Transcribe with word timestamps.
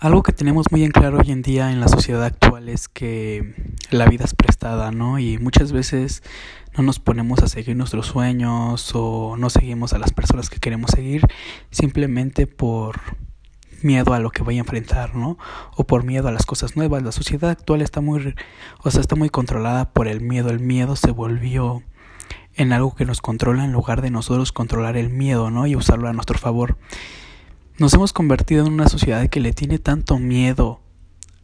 Algo 0.00 0.22
que 0.22 0.32
tenemos 0.32 0.72
muy 0.72 0.82
en 0.82 0.92
claro 0.92 1.18
hoy 1.18 1.30
en 1.30 1.42
día 1.42 1.70
en 1.70 1.78
la 1.78 1.86
sociedad 1.86 2.24
actual 2.24 2.70
es 2.70 2.88
que 2.88 3.74
la 3.90 4.08
vida 4.08 4.24
es 4.24 4.34
prestada, 4.34 4.92
¿no? 4.92 5.18
Y 5.18 5.36
muchas 5.36 5.72
veces 5.72 6.22
no 6.74 6.82
nos 6.82 6.98
ponemos 6.98 7.42
a 7.42 7.48
seguir 7.48 7.76
nuestros 7.76 8.06
sueños 8.06 8.92
o 8.94 9.36
no 9.36 9.50
seguimos 9.50 9.92
a 9.92 9.98
las 9.98 10.14
personas 10.14 10.48
que 10.48 10.58
queremos 10.58 10.92
seguir 10.92 11.26
simplemente 11.70 12.46
por 12.46 12.98
miedo 13.82 14.14
a 14.14 14.20
lo 14.20 14.30
que 14.30 14.42
vaya 14.42 14.60
a 14.60 14.64
enfrentar, 14.64 15.16
¿no? 15.16 15.36
O 15.76 15.84
por 15.84 16.02
miedo 16.02 16.28
a 16.28 16.32
las 16.32 16.46
cosas 16.46 16.76
nuevas. 16.76 17.02
La 17.02 17.12
sociedad 17.12 17.50
actual 17.50 17.82
está 17.82 18.00
muy, 18.00 18.34
o 18.82 18.90
sea, 18.90 19.02
está 19.02 19.16
muy 19.16 19.28
controlada 19.28 19.92
por 19.92 20.08
el 20.08 20.22
miedo. 20.22 20.48
El 20.48 20.60
miedo 20.60 20.96
se 20.96 21.10
volvió 21.10 21.82
en 22.54 22.72
algo 22.72 22.94
que 22.94 23.04
nos 23.04 23.20
controla 23.20 23.66
en 23.66 23.72
lugar 23.72 24.00
de 24.00 24.10
nosotros 24.10 24.50
controlar 24.50 24.96
el 24.96 25.10
miedo, 25.10 25.50
¿no? 25.50 25.66
Y 25.66 25.76
usarlo 25.76 26.08
a 26.08 26.14
nuestro 26.14 26.38
favor. 26.38 26.78
Nos 27.80 27.94
hemos 27.94 28.12
convertido 28.12 28.66
en 28.66 28.74
una 28.74 28.90
sociedad 28.90 29.26
que 29.30 29.40
le 29.40 29.54
tiene 29.54 29.78
tanto 29.78 30.18
miedo 30.18 30.82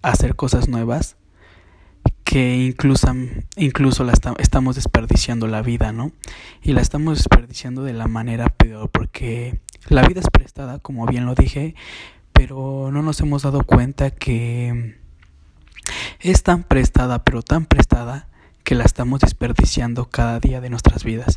a 0.02 0.10
hacer 0.10 0.36
cosas 0.36 0.68
nuevas 0.68 1.16
que 2.24 2.56
incluso, 2.56 3.10
incluso 3.56 4.04
la 4.04 4.12
estamos 4.12 4.76
desperdiciando 4.76 5.46
la 5.46 5.62
vida, 5.62 5.92
¿no? 5.92 6.12
Y 6.62 6.74
la 6.74 6.82
estamos 6.82 7.16
desperdiciando 7.16 7.84
de 7.84 7.94
la 7.94 8.06
manera 8.06 8.50
peor 8.50 8.90
porque 8.90 9.60
la 9.88 10.06
vida 10.06 10.20
es 10.20 10.28
prestada, 10.30 10.78
como 10.78 11.06
bien 11.06 11.24
lo 11.24 11.34
dije, 11.34 11.74
pero 12.34 12.90
no 12.92 13.00
nos 13.00 13.18
hemos 13.22 13.40
dado 13.40 13.64
cuenta 13.64 14.10
que 14.10 14.98
es 16.20 16.42
tan 16.42 16.64
prestada, 16.64 17.24
pero 17.24 17.40
tan 17.40 17.64
prestada 17.64 18.28
que 18.62 18.74
la 18.74 18.84
estamos 18.84 19.20
desperdiciando 19.20 20.10
cada 20.10 20.38
día 20.38 20.60
de 20.60 20.68
nuestras 20.68 21.02
vidas. 21.02 21.36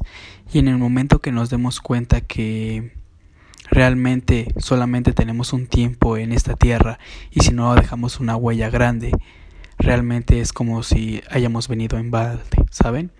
Y 0.52 0.59
en 0.59 0.68
el 0.68 0.78
momento 0.78 1.20
que 1.20 1.31
nos 1.31 1.50
demos 1.50 1.80
cuenta 1.80 2.20
que 2.20 2.98
realmente 3.70 4.54
solamente 4.58 5.14
tenemos 5.14 5.54
un 5.54 5.68
tiempo 5.68 6.18
en 6.18 6.32
esta 6.32 6.55
tierra 6.55 7.00
y 7.32 7.41
si 7.41 7.52
no 7.52 7.73
dejamos 7.76 8.20
una 8.20 8.36
huella 8.36 8.70
grande, 8.70 9.12
realmente 9.78 10.42
es 10.42 10.53
como 10.53 10.84
si 10.84 11.22
hayamos 11.30 11.67
venido 11.67 11.97
en 11.97 12.12
balde, 12.12 12.44
¿saben? 12.72 13.12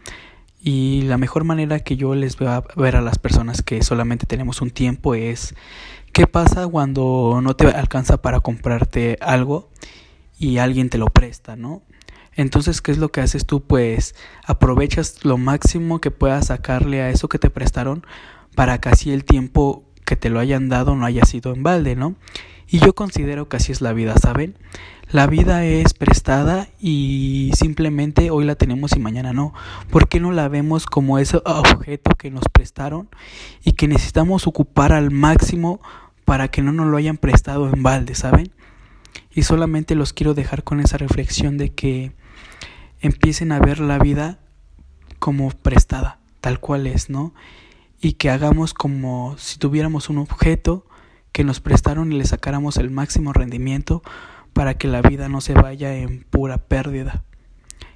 Y 0.62 1.04
la 1.04 1.18
mejor 1.18 1.46
manera 1.46 1.80
que 1.80 1.96
yo 1.96 2.16
les 2.16 2.38
voy 2.38 2.50
a 2.50 2.64
ver 2.76 2.98
a 2.98 3.02
las 3.02 3.18
personas 3.18 3.62
que 3.62 3.82
solamente 3.82 4.26
tenemos 4.26 4.62
un 4.62 4.72
tiempo 4.72 5.16
es 5.16 5.56
qué 6.12 6.28
pasa 6.28 6.68
cuando 6.68 7.40
no 7.42 7.56
te 7.56 7.68
alcanza 7.68 8.22
para 8.22 8.42
comprarte 8.42 9.18
algo 9.22 9.70
y 10.38 10.58
alguien 10.58 10.90
te 10.90 10.98
lo 10.98 11.06
presta, 11.06 11.56
¿no? 11.56 11.82
Entonces, 12.36 12.82
¿qué 12.82 12.92
es 12.92 12.98
lo 12.98 13.12
que 13.12 13.22
haces 13.22 13.46
tú? 13.46 13.62
Pues 13.62 14.16
aprovechas 14.46 15.24
lo 15.26 15.38
máximo 15.38 16.00
que 16.00 16.12
puedas 16.12 16.48
sacarle 16.48 17.02
a 17.02 17.10
eso 17.10 17.28
que 17.28 17.40
te 17.40 17.50
prestaron 17.50 18.06
para 18.56 18.80
que 18.80 18.90
así 18.90 19.12
el 19.12 19.26
tiempo 19.26 19.84
que 20.10 20.16
te 20.16 20.32
lo 20.32 20.40
hayan 20.40 20.70
dado 20.70 20.96
no 20.96 21.06
haya 21.06 21.24
sido 21.24 21.54
en 21.54 21.62
balde, 21.62 21.96
¿no? 21.96 22.16
Y 22.68 22.80
yo 22.80 22.96
considero 22.96 23.48
que 23.48 23.58
así 23.58 23.72
es 23.72 23.80
la 23.80 23.94
vida, 23.94 24.16
¿saben? 24.18 24.58
La 25.12 25.28
vida 25.28 25.64
es 25.66 25.94
prestada 25.94 26.68
y 26.80 27.52
simplemente 27.56 28.32
hoy 28.32 28.44
la 28.44 28.56
tenemos 28.56 28.96
y 28.96 29.00
mañana 29.00 29.34
no. 29.34 29.54
¿Por 29.92 30.08
qué 30.08 30.20
no 30.20 30.32
la 30.32 30.48
vemos 30.48 30.88
como 30.88 31.20
ese 31.20 31.38
objeto 31.46 32.16
que 32.18 32.32
nos 32.32 32.46
prestaron 32.52 33.08
y 33.64 33.74
que 33.74 33.88
necesitamos 33.88 34.48
ocupar 34.48 34.94
al 34.94 35.12
máximo 35.12 35.80
para 36.26 36.48
que 36.48 36.64
no 36.64 36.72
nos 36.72 36.88
lo 36.88 36.98
hayan 36.98 37.18
prestado 37.18 37.72
en 37.72 37.84
balde, 37.84 38.16
¿saben? 38.16 38.52
Y 39.32 39.44
solamente 39.44 39.94
los 39.94 40.12
quiero 40.12 40.34
dejar 40.34 40.64
con 40.64 40.80
esa 40.80 40.98
reflexión 40.98 41.60
de 41.60 41.70
que 41.70 42.14
empiecen 43.00 43.52
a 43.52 43.60
ver 43.60 43.80
la 43.80 44.00
vida 44.00 44.40
como 45.20 45.52
prestada, 45.52 46.18
tal 46.42 46.60
cual 46.60 46.88
es, 46.88 47.12
¿no? 47.12 47.32
Y 48.02 48.14
que 48.14 48.30
hagamos 48.30 48.74
como 48.74 49.36
si 49.38 49.60
tuviéramos 49.60 50.10
un 50.10 50.20
objeto 50.20 50.86
que 51.32 51.44
nos 51.44 51.60
prestaron 51.60 52.12
y 52.12 52.18
le 52.18 52.26
sacáramos 52.26 52.78
el 52.78 52.90
máximo 52.90 53.34
rendimiento 53.34 54.02
para 54.54 54.78
que 54.78 54.88
la 54.88 55.02
vida 55.02 55.30
no 55.30 55.42
se 55.42 55.54
vaya 55.54 55.96
en 55.96 56.24
pura 56.24 56.58
pérdida. 56.58 57.24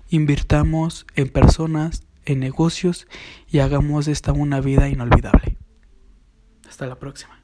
Invirtamos 0.09 1.05
en 1.15 1.29
personas, 1.29 2.03
en 2.25 2.39
negocios 2.39 3.07
y 3.49 3.59
hagamos 3.59 4.07
esta 4.07 4.33
una 4.33 4.61
vida 4.61 4.89
inolvidable. 4.89 5.57
Hasta 6.67 6.85
la 6.85 6.95
próxima. 6.95 7.42